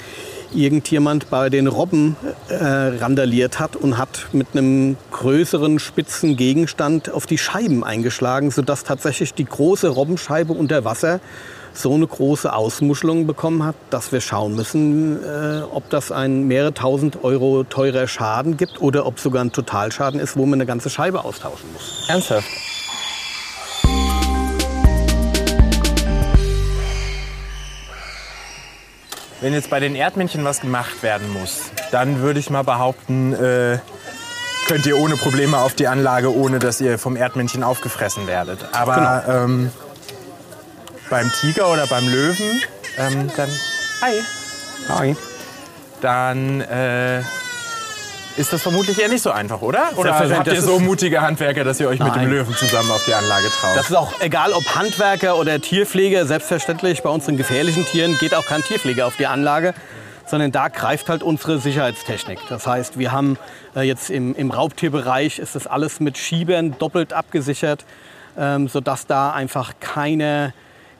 [0.54, 2.16] irgendjemand bei den Robben
[2.50, 9.34] randaliert hat und hat mit einem größeren spitzen Gegenstand auf die Scheiben eingeschlagen, sodass tatsächlich
[9.34, 11.20] die große Robbenscheibe unter Wasser
[11.78, 16.74] so eine große Ausmuschelung bekommen hat, dass wir schauen müssen, äh, ob das ein mehrere
[16.74, 20.90] tausend Euro teurer Schaden gibt oder ob sogar ein Totalschaden ist, wo man eine ganze
[20.90, 22.06] Scheibe austauschen muss.
[22.08, 22.48] Ernsthaft?
[29.46, 33.78] wenn jetzt bei den Erdmännchen was gemacht werden muss, dann würde ich mal behaupten, äh,
[34.68, 38.66] könnt ihr ohne Probleme auf die Anlage, ohne dass ihr vom Erdmännchen aufgefressen werdet.
[38.72, 39.44] Aber genau.
[39.44, 39.72] ähm,
[41.10, 42.62] beim Tiger oder beim Löwen,
[42.98, 43.50] ähm, dann.
[44.02, 44.22] Hi.
[44.90, 45.16] Hi.
[46.02, 47.20] Dann äh,
[48.38, 49.90] ist das vermutlich eher nicht so einfach, oder?
[49.96, 52.12] Oder habt ihr so mutige Handwerker, dass ihr euch Nein.
[52.12, 53.78] mit dem Löwen zusammen auf die Anlage traut?
[53.78, 56.26] Das ist auch egal, ob Handwerker oder Tierpflege.
[56.26, 59.74] Selbstverständlich, bei unseren gefährlichen Tieren geht auch kein Tierpfleger auf die Anlage
[60.28, 62.40] sondern da greift halt unsere Sicherheitstechnik.
[62.50, 63.38] Das heißt, wir haben
[63.76, 67.86] äh, jetzt im, im, Raubtierbereich ist das alles mit Schiebern doppelt abgesichert,
[68.38, 70.54] ähm, sodass da einfach keine,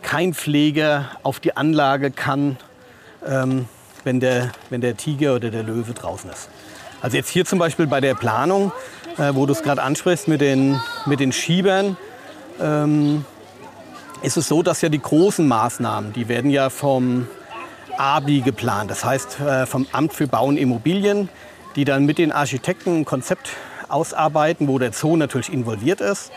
[0.06, 2.58] kein Pfleger auf die Anlage kann,
[3.26, 3.66] ähm,
[4.04, 6.48] wenn, der, wenn der Tiger oder der Löwe draußen ist.
[7.02, 8.72] Also jetzt hier zum Beispiel bei der Planung,
[9.18, 11.98] äh, wo du es gerade ansprichst mit den, mit den Schiebern,
[12.62, 13.26] ähm,
[14.22, 17.28] ist es so, dass ja die großen Maßnahmen, die werden ja vom
[17.98, 21.30] ABI geplant, das heißt äh, vom Amt für Bau und Immobilien,
[21.76, 23.50] die dann mit den Architekten ein Konzept
[23.90, 26.32] ausarbeiten, wo der Zoo natürlich involviert ist,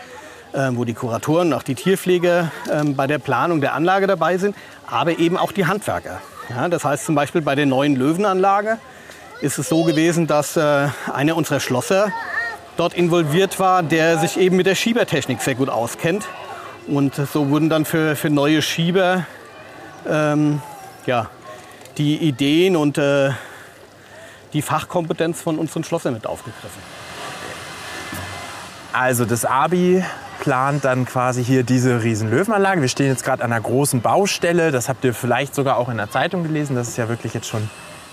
[0.53, 4.55] wo die Kuratoren, auch die Tierpflege äh, bei der Planung der Anlage dabei sind,
[4.87, 6.21] aber eben auch die Handwerker.
[6.49, 8.77] Ja, das heißt zum Beispiel bei der neuen Löwenanlage
[9.41, 12.11] ist es so gewesen, dass äh, einer unserer Schlosser
[12.77, 16.27] dort involviert war, der sich eben mit der Schiebertechnik sehr gut auskennt.
[16.87, 19.25] Und so wurden dann für, für neue Schieber
[20.07, 20.61] ähm,
[21.05, 21.29] ja,
[21.97, 23.31] die Ideen und äh,
[24.53, 26.81] die Fachkompetenz von unseren Schlossern mit aufgegriffen.
[28.91, 30.03] Also das Abi
[30.39, 32.81] plant dann quasi hier diese riesen Löwenanlage.
[32.81, 34.71] Wir stehen jetzt gerade an einer großen Baustelle.
[34.71, 36.75] Das habt ihr vielleicht sogar auch in der Zeitung gelesen.
[36.75, 37.69] Das ist ja wirklich jetzt schon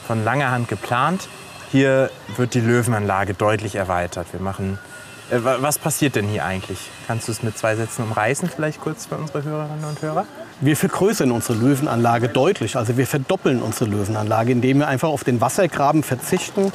[0.07, 1.29] von langer Hand geplant.
[1.73, 4.27] Hier wird die Löwenanlage deutlich erweitert.
[4.33, 4.79] Wir machen
[5.31, 6.79] äh, was passiert denn hier eigentlich?
[7.07, 10.27] Kannst du es mit zwei Sätzen umreißen, vielleicht kurz für unsere Hörerinnen und Hörer?
[10.61, 12.77] Wir vergrößern unsere Löwenanlage deutlich.
[12.77, 16.73] Also wir verdoppeln unsere Löwenanlage, indem wir einfach auf den Wassergraben verzichten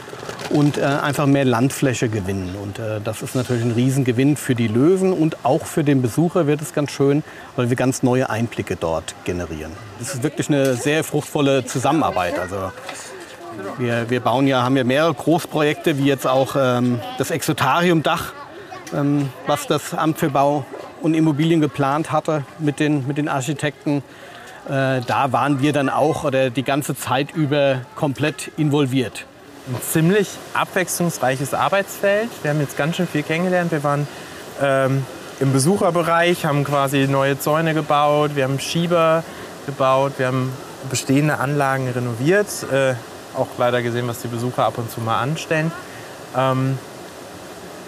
[0.52, 2.56] und äh, einfach mehr Landfläche gewinnen.
[2.62, 6.46] Und äh, das ist natürlich ein Riesengewinn für die Löwen und auch für den Besucher
[6.46, 7.24] wird es ganz schön,
[7.56, 9.72] weil wir ganz neue Einblicke dort generieren.
[9.98, 12.38] Das ist wirklich eine sehr fruchtvolle Zusammenarbeit.
[12.38, 12.72] Also
[13.80, 18.34] wir, wir bauen ja, haben ja mehrere Großprojekte, wie jetzt auch ähm, das Exotarium-Dach,
[18.94, 20.66] ähm, was das Amt für Bau
[21.02, 24.04] und Immobilien geplant hatte mit den, mit den Architekten.
[24.68, 29.26] Äh, da waren wir dann auch oder die ganze Zeit über komplett involviert.
[29.68, 32.30] Ein ziemlich abwechslungsreiches Arbeitsfeld.
[32.42, 33.72] Wir haben jetzt ganz schön viel kennengelernt.
[33.72, 34.08] Wir waren
[34.62, 35.06] ähm,
[35.40, 39.24] im Besucherbereich, haben quasi neue Zäune gebaut, wir haben Schieber
[39.66, 40.52] gebaut, wir haben
[40.90, 42.48] bestehende Anlagen renoviert.
[42.72, 42.94] Äh,
[43.36, 45.72] auch leider gesehen, was die Besucher ab und zu mal anstellen.
[46.38, 46.78] Ähm,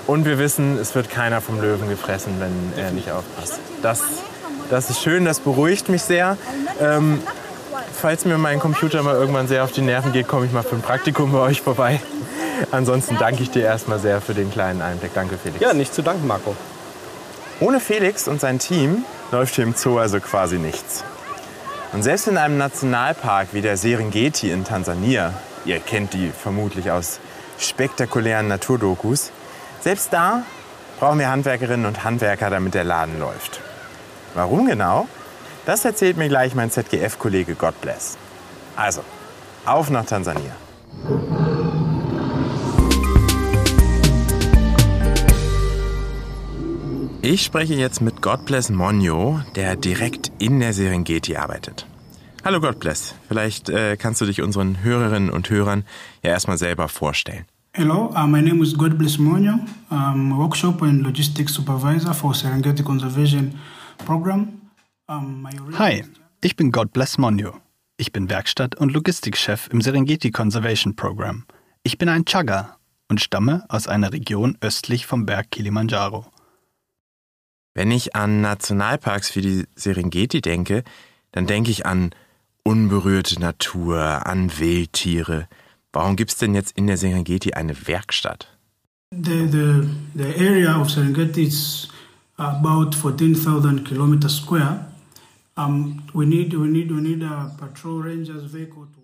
[0.07, 3.59] und wir wissen, es wird keiner vom Löwen gefressen, wenn er nicht aufpasst.
[3.81, 4.01] Das,
[4.69, 6.37] das ist schön, das beruhigt mich sehr.
[6.81, 7.21] Ähm,
[7.93, 10.75] falls mir mein Computer mal irgendwann sehr auf die Nerven geht, komme ich mal für
[10.75, 12.01] ein Praktikum bei euch vorbei.
[12.71, 15.13] Ansonsten danke ich dir erstmal sehr für den kleinen Einblick.
[15.13, 15.61] Danke, Felix.
[15.61, 16.55] Ja, nicht zu danken, Marco.
[17.59, 21.03] Ohne Felix und sein Team läuft hier im Zoo also quasi nichts.
[21.93, 27.19] Und selbst in einem Nationalpark wie der Serengeti in Tansania, ihr kennt die vermutlich aus
[27.59, 29.31] spektakulären Naturdokus,
[29.83, 30.43] selbst da
[30.99, 33.59] brauchen wir Handwerkerinnen und Handwerker, damit der Laden läuft.
[34.33, 35.07] Warum genau?
[35.65, 38.17] Das erzählt mir gleich mein ZGF-Kollege God Bless.
[38.77, 39.01] Also,
[39.65, 40.55] auf nach Tansania.
[47.21, 51.87] Ich spreche jetzt mit Godbless Monyo, der direkt in der Serengeti arbeitet.
[52.43, 55.85] Hallo Godbless, vielleicht äh, kannst du dich unseren Hörerinnen und Hörern
[56.21, 57.45] ja erstmal selber vorstellen.
[57.75, 59.67] Hello, uh, my name is Godbless Monyo.
[59.89, 63.59] I'm a Workshop and Logistics Supervisor for Serengeti Conservation
[63.97, 64.61] Program.
[65.07, 65.47] Um,
[65.79, 66.03] Hi,
[66.43, 67.59] ich bin Godbless Monyo.
[67.97, 71.45] Ich bin Werkstatt- und Logistikchef im Serengeti Conservation Program.
[71.81, 72.77] Ich bin ein Chaga
[73.09, 76.27] und stamme aus einer Region östlich vom Berg Kilimanjaro.
[77.73, 80.83] Wenn ich an Nationalparks wie die Serengeti denke,
[81.31, 82.11] dann denke ich an
[82.63, 85.47] unberührte Natur, an Wildtiere.
[85.93, 88.47] Warum gibt es denn jetzt in der Serengeti eine Werkstatt?
[89.11, 91.87] The, the, the area of Serengeti is
[92.37, 94.87] about 14,000 kilometers square.
[95.55, 99.03] Um, we need, we need, we need a patrol rangers vehicle to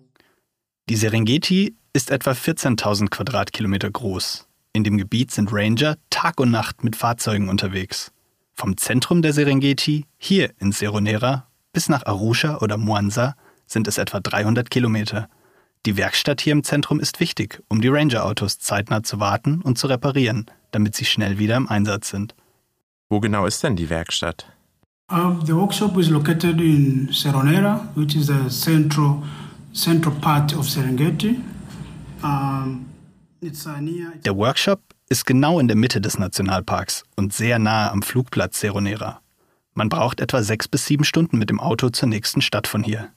[0.90, 4.48] die Serengeti ist etwa 14.000 Quadratkilometer groß.
[4.72, 8.10] In dem Gebiet sind Ranger Tag und Nacht mit Fahrzeugen unterwegs.
[8.54, 14.18] Vom Zentrum der Serengeti, hier in Seronera, bis nach Arusha oder Mwanza sind es etwa
[14.18, 15.28] 300 Kilometer.
[15.86, 19.86] Die Werkstatt hier im Zentrum ist wichtig, um die Ranger-Autos zeitnah zu warten und zu
[19.86, 22.34] reparieren, damit sie schnell wieder im Einsatz sind.
[23.08, 24.46] Wo genau ist denn die Werkstatt?
[25.10, 29.22] Uh, the workshop is located in Seronera, which is a central
[29.72, 31.40] central part of Serengeti.
[32.22, 32.86] Um,
[33.40, 34.12] it's uh, near.
[34.24, 39.20] Der Workshop ist genau in der Mitte des Nationalparks und sehr nahe am Flugplatz Seronera.
[39.74, 43.08] Man braucht etwa sechs bis sieben Stunden mit dem Auto zur nächsten Stadt von hier.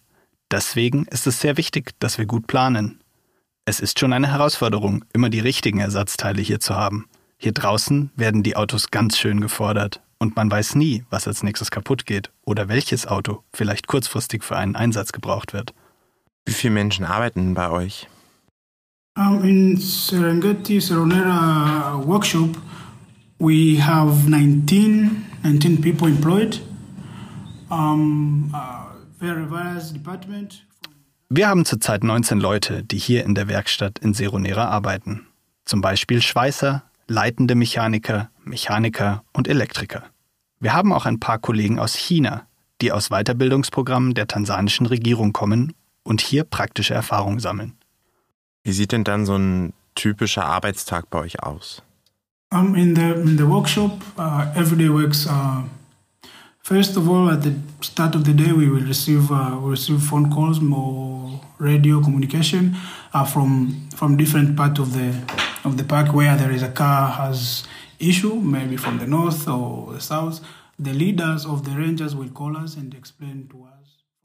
[0.53, 2.99] Deswegen ist es sehr wichtig, dass wir gut planen.
[3.65, 7.07] Es ist schon eine Herausforderung, immer die richtigen Ersatzteile hier zu haben.
[7.37, 11.71] Hier draußen werden die Autos ganz schön gefordert und man weiß nie, was als nächstes
[11.71, 15.73] kaputt geht oder welches Auto vielleicht kurzfristig für einen Einsatz gebraucht wird.
[16.45, 18.07] Wie viele Menschen arbeiten bei euch?
[19.17, 22.57] Um, in Serengeti Seronera workshop,
[23.39, 26.61] we have 19, 19 people employed.
[27.71, 28.82] Um, uh.
[31.29, 35.27] Wir haben zurzeit 19 Leute, die hier in der Werkstatt in Seronera arbeiten.
[35.63, 40.03] Zum Beispiel Schweißer, leitende Mechaniker, Mechaniker und Elektriker.
[40.59, 42.45] Wir haben auch ein paar Kollegen aus China,
[42.81, 45.71] die aus Weiterbildungsprogrammen der tansanischen Regierung kommen
[46.03, 47.77] und hier praktische Erfahrung sammeln.
[48.63, 51.81] Wie sieht denn dann so ein typischer Arbeitstag bei euch aus?
[52.53, 55.25] Um, in the in the workshop, uh, everyday works.
[55.25, 55.63] Uh,
[56.63, 60.01] first of all, at the start of the day, we will receive uh, we receive
[60.01, 62.75] phone calls, more radio communication
[63.13, 65.13] uh, from from different part of the
[65.63, 67.63] of the park where there is a car has
[67.99, 70.41] issue, maybe from the north or the south.
[70.79, 73.69] The leaders of the rangers will call us and explain to us.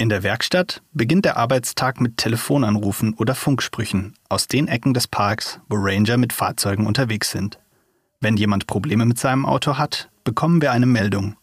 [0.00, 5.58] In der Werkstatt beginnt der Arbeitstag mit Telefonanrufen oder Funksprüchen aus den Ecken des Parks,
[5.68, 7.58] wo Ranger mit Fahrzeugen unterwegs sind.
[8.20, 11.36] Wenn jemand Probleme mit seinem Auto hat, bekommen wir eine Meldung.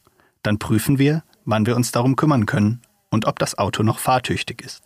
[0.45, 4.61] Dann prüfen wir, wann wir uns darum kümmern können und ob das Auto noch fahrtüchtig
[4.61, 4.83] ist.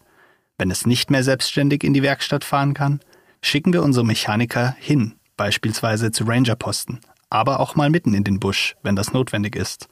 [0.58, 3.02] Wenn es nicht mehr selbstständig in die Werkstatt fahren kann,
[3.41, 8.78] schicken wir unsere Mechaniker hin, beispielsweise zu Rangerposten, aber auch mal mitten in den Busch,
[8.84, 9.89] wenn das notwendig ist.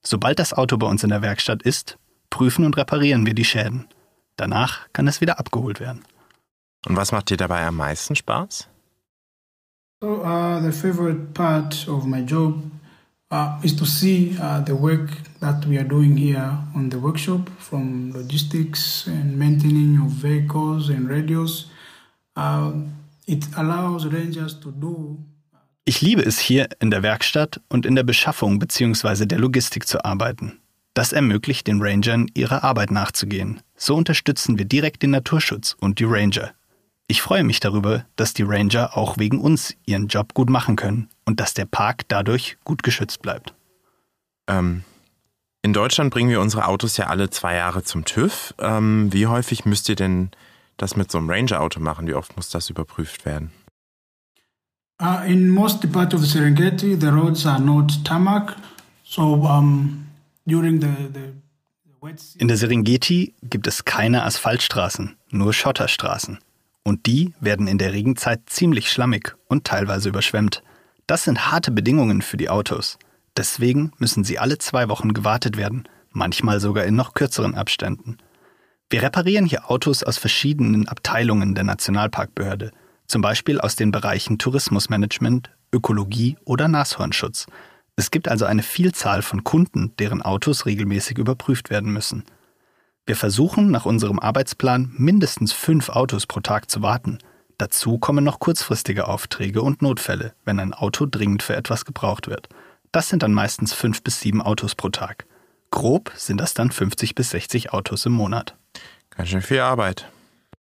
[0.00, 1.98] Sobald das Auto bei uns in der Werkstatt ist,
[2.30, 3.88] prüfen und reparieren wir die Schäden.
[4.36, 6.04] Danach kann es wieder abgeholt werden.
[6.86, 8.68] Und was macht dir dabei am meisten Spaß?
[10.00, 12.62] So uh, the favorite part of my job
[13.30, 17.48] uh, is to see uh, the work that we are doing here on the workshop,
[17.58, 21.70] from logistics and maintaining of vehicles and radios.
[22.36, 22.72] Uh,
[23.26, 25.18] it allows rangers to do.
[25.84, 29.26] Ich liebe es hier in der Werkstatt und in der Beschaffung bzw.
[29.26, 30.58] der Logistik zu arbeiten.
[30.94, 33.60] Das ermöglicht den Rangern, ihrer Arbeit nachzugehen.
[33.76, 36.52] So unterstützen wir direkt den Naturschutz und die Ranger.
[37.10, 41.08] Ich freue mich darüber, dass die Ranger auch wegen uns ihren Job gut machen können
[41.24, 43.52] und dass der Park dadurch gut geschützt bleibt.
[44.46, 44.84] Ähm,
[45.60, 48.54] in Deutschland bringen wir unsere Autos ja alle zwei Jahre zum TÜV.
[48.60, 50.30] Ähm, wie häufig müsst ihr denn
[50.76, 52.06] das mit so einem Ranger-Auto machen?
[52.06, 53.50] Wie oft muss das überprüft werden?
[55.02, 58.54] Uh, in most part of the Serengeti, the roads are not tarmac,
[59.02, 60.06] so um,
[60.46, 61.32] during the, the,
[61.86, 66.38] the wet season, In der Serengeti gibt es keine Asphaltstraßen, nur Schotterstraßen.
[66.90, 70.64] Und die werden in der Regenzeit ziemlich schlammig und teilweise überschwemmt.
[71.06, 72.98] Das sind harte Bedingungen für die Autos.
[73.36, 78.18] Deswegen müssen sie alle zwei Wochen gewartet werden, manchmal sogar in noch kürzeren Abständen.
[78.88, 82.72] Wir reparieren hier Autos aus verschiedenen Abteilungen der Nationalparkbehörde,
[83.06, 87.46] zum Beispiel aus den Bereichen Tourismusmanagement, Ökologie oder Nashornschutz.
[87.94, 92.24] Es gibt also eine Vielzahl von Kunden, deren Autos regelmäßig überprüft werden müssen.
[93.10, 97.18] Wir versuchen nach unserem Arbeitsplan mindestens fünf Autos pro Tag zu warten.
[97.58, 102.48] Dazu kommen noch kurzfristige Aufträge und Notfälle, wenn ein Auto dringend für etwas gebraucht wird.
[102.92, 105.26] Das sind dann meistens fünf bis sieben Autos pro Tag.
[105.72, 108.54] Grob sind das dann 50 bis 60 Autos im Monat.
[109.10, 110.06] Ganz schön viel Arbeit.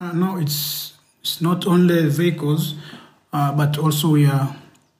[0.01, 2.77] Uh, no, it's it's not only vehicles,
[3.33, 4.55] uh, but also we are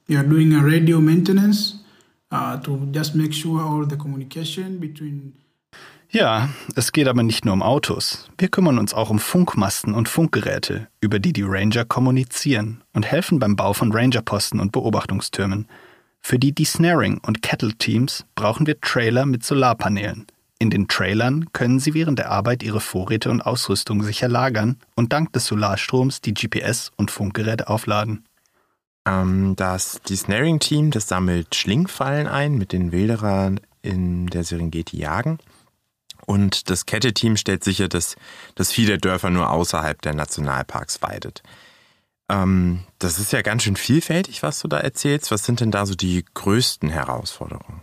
[0.09, 1.75] we are doing a radio maintenance
[2.29, 5.31] uh, to just make sure all the communication between
[6.13, 8.29] Ja, es geht aber nicht nur um Autos.
[8.37, 13.39] Wir kümmern uns auch um Funkmasten und Funkgeräte, über die die Ranger kommunizieren und helfen
[13.39, 15.69] beim Bau von Rangerposten und Beobachtungstürmen.
[16.19, 20.27] Für die Desnaring- und Kettle-Teams brauchen wir Trailer mit Solarpanelen.
[20.59, 25.13] In den Trailern können sie während der Arbeit ihre Vorräte und Ausrüstung sicher lagern und
[25.13, 28.25] dank des Solarstroms die GPS- und Funkgeräte aufladen.
[29.07, 35.39] Ähm, das Snaring-Team, das sammelt Schlingfallen ein, mit den Wilderern in der Serengeti jagen.
[36.25, 38.15] Und das Kette-Team stellt sicher, dass
[38.55, 41.43] das Vieh der Dörfer nur außerhalb der Nationalparks weidet.
[42.29, 45.31] Ähm, das ist ja ganz schön vielfältig, was du da erzählst.
[45.31, 47.81] Was sind denn da so die größten Herausforderungen?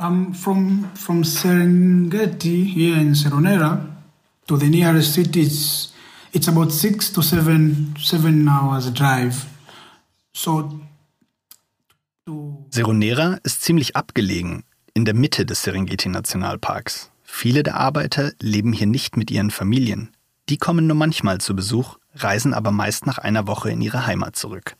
[0.00, 3.86] um, from from Serengeti here in Seronera
[4.46, 5.42] to the nearest city.
[5.42, 5.92] It's
[6.32, 9.46] it's about six to seven seven hours drive.
[10.32, 10.80] So
[12.70, 14.64] Seronera ist ziemlich abgelegen,
[14.94, 17.10] in der Mitte des Serengeti-Nationalparks.
[17.22, 20.10] Viele der Arbeiter leben hier nicht mit ihren Familien.
[20.48, 24.36] Die kommen nur manchmal zu Besuch, reisen aber meist nach einer Woche in ihre Heimat
[24.36, 24.76] zurück.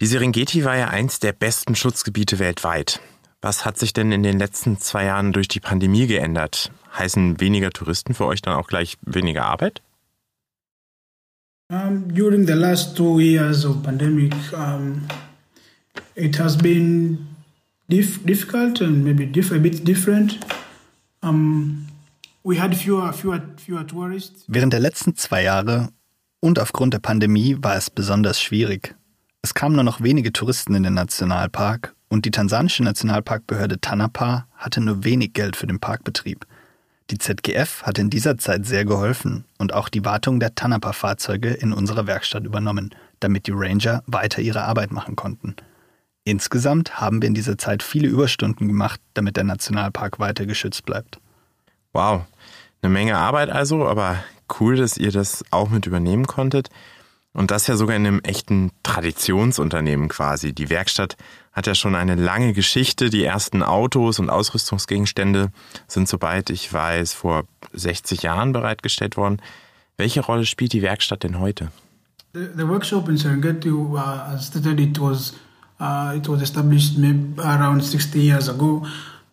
[0.00, 3.00] Die Serengeti war ja eins der besten Schutzgebiete weltweit.
[3.40, 6.72] Was hat sich denn in den letzten zwei Jahren durch die Pandemie geändert?
[6.98, 9.82] Heißen weniger Touristen für euch dann auch gleich weniger Arbeit?
[11.68, 15.02] Um, during the last two years of pandemic, um,
[16.14, 17.26] it has been
[17.88, 20.38] dif difficult and maybe diff a bit different.
[21.22, 21.86] Um,
[22.44, 24.44] we had fewer, fewer, fewer tourists.
[24.48, 25.88] Während der letzten zwei Jahre
[26.40, 28.94] und aufgrund der Pandemie war es besonders schwierig.
[29.42, 34.80] Es kamen nur noch wenige Touristen in den Nationalpark und die tansanische Nationalparkbehörde Tanapa hatte
[34.80, 36.46] nur wenig Geld für den Parkbetrieb.
[37.10, 41.72] Die ZGF hat in dieser Zeit sehr geholfen und auch die Wartung der Tanapa-Fahrzeuge in
[41.72, 45.54] unserer Werkstatt übernommen, damit die Ranger weiter ihre Arbeit machen konnten.
[46.28, 51.20] Insgesamt haben wir in dieser Zeit viele Überstunden gemacht, damit der Nationalpark weiter geschützt bleibt.
[51.92, 52.22] Wow,
[52.82, 54.16] eine Menge Arbeit also, aber
[54.58, 56.68] cool, dass ihr das auch mit übernehmen konntet.
[57.32, 60.52] Und das ja sogar in einem echten Traditionsunternehmen quasi.
[60.52, 61.16] Die Werkstatt
[61.52, 63.08] hat ja schon eine lange Geschichte.
[63.08, 65.52] Die ersten Autos und Ausrüstungsgegenstände
[65.86, 69.40] sind, soweit ich weiß, vor 60 Jahren bereitgestellt worden.
[69.96, 71.70] Welche Rolle spielt die Werkstatt denn heute?
[72.34, 75.34] The, the workshop in Serengeti, uh, as stated, it was
[75.80, 78.84] uh, it was established maybe around 60 years ago,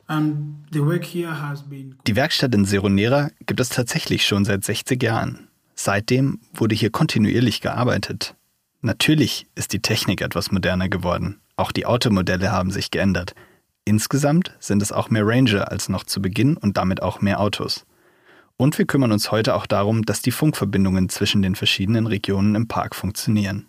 [0.08, 1.96] and the work here has been.
[2.08, 5.48] Die Werkstatt in Seronera gibt es tatsächlich schon seit 60 Jahren.
[5.76, 8.36] Seitdem wurde hier kontinuierlich gearbeitet.
[8.82, 11.40] Natürlich ist die Technik etwas moderner geworden.
[11.56, 13.34] Auch die Automodelle haben sich geändert.
[13.86, 17.86] Insgesamt sind es auch mehr Ranger als noch zu Beginn und damit auch mehr Autos.
[18.56, 22.68] Und wir kümmern uns heute auch darum, dass die Funkverbindungen zwischen den verschiedenen Regionen im
[22.68, 23.66] Park funktionieren.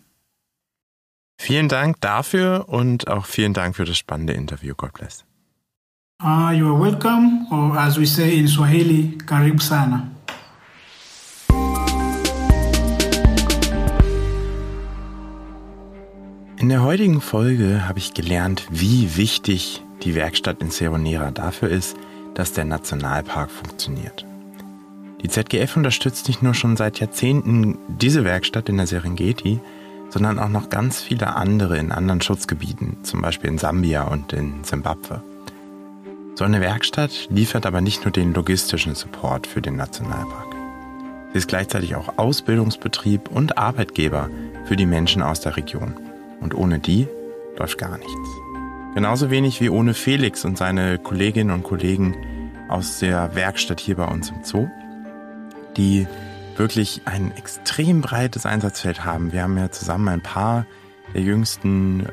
[1.37, 4.73] Vielen Dank dafür und auch vielen Dank für das spannende Interview.
[4.75, 5.25] God bless.
[6.23, 10.09] Uh, you are welcome, or as we say in Swahili, karibu sana.
[16.57, 21.97] In der heutigen Folge habe ich gelernt, wie wichtig die Werkstatt in Seronera dafür ist,
[22.33, 24.25] dass der Nationalpark funktioniert.
[25.21, 29.59] Die ZGF unterstützt nicht nur schon seit Jahrzehnten diese Werkstatt in der Serengeti,
[30.15, 34.63] sondern auch noch ganz viele andere in anderen Schutzgebieten, zum Beispiel in Sambia und in
[34.63, 35.21] Simbabwe.
[36.35, 40.55] So eine Werkstatt liefert aber nicht nur den logistischen Support für den Nationalpark.
[41.33, 44.29] Sie ist gleichzeitig auch Ausbildungsbetrieb und Arbeitgeber
[44.63, 45.95] für die Menschen aus der Region.
[46.39, 47.09] Und ohne die
[47.59, 48.13] läuft gar nichts.
[48.93, 52.15] Genauso wenig wie ohne Felix und seine Kolleginnen und Kollegen
[52.69, 54.69] aus der Werkstatt hier bei uns im Zoo,
[55.75, 56.07] die
[56.59, 59.31] wirklich ein extrem breites Einsatzfeld haben.
[59.31, 60.65] Wir haben ja zusammen ein paar
[61.13, 62.07] der jüngsten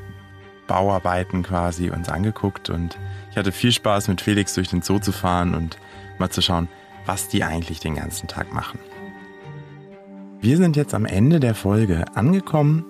[0.66, 2.96] Bauarbeiten quasi uns angeguckt und
[3.30, 5.78] ich hatte viel Spaß mit Felix durch den Zoo zu fahren und
[6.18, 6.68] mal zu schauen,
[7.04, 8.78] was die eigentlich den ganzen Tag machen.
[10.40, 12.84] Wir sind jetzt am Ende der Folge angekommen.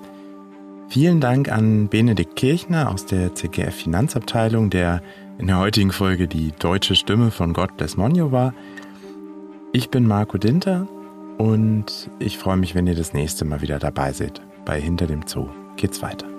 [0.88, 5.02] Vielen Dank an Benedikt Kirchner aus der CGF Finanzabteilung, der
[5.38, 8.54] in der heutigen Folge die deutsche Stimme von God Bless Monio war.
[9.72, 10.86] Ich bin Marco Dinter
[11.38, 14.40] und ich freue mich, wenn ihr das nächste Mal wieder dabei seid.
[14.64, 16.31] Bei Hinter dem Zoo geht's weiter.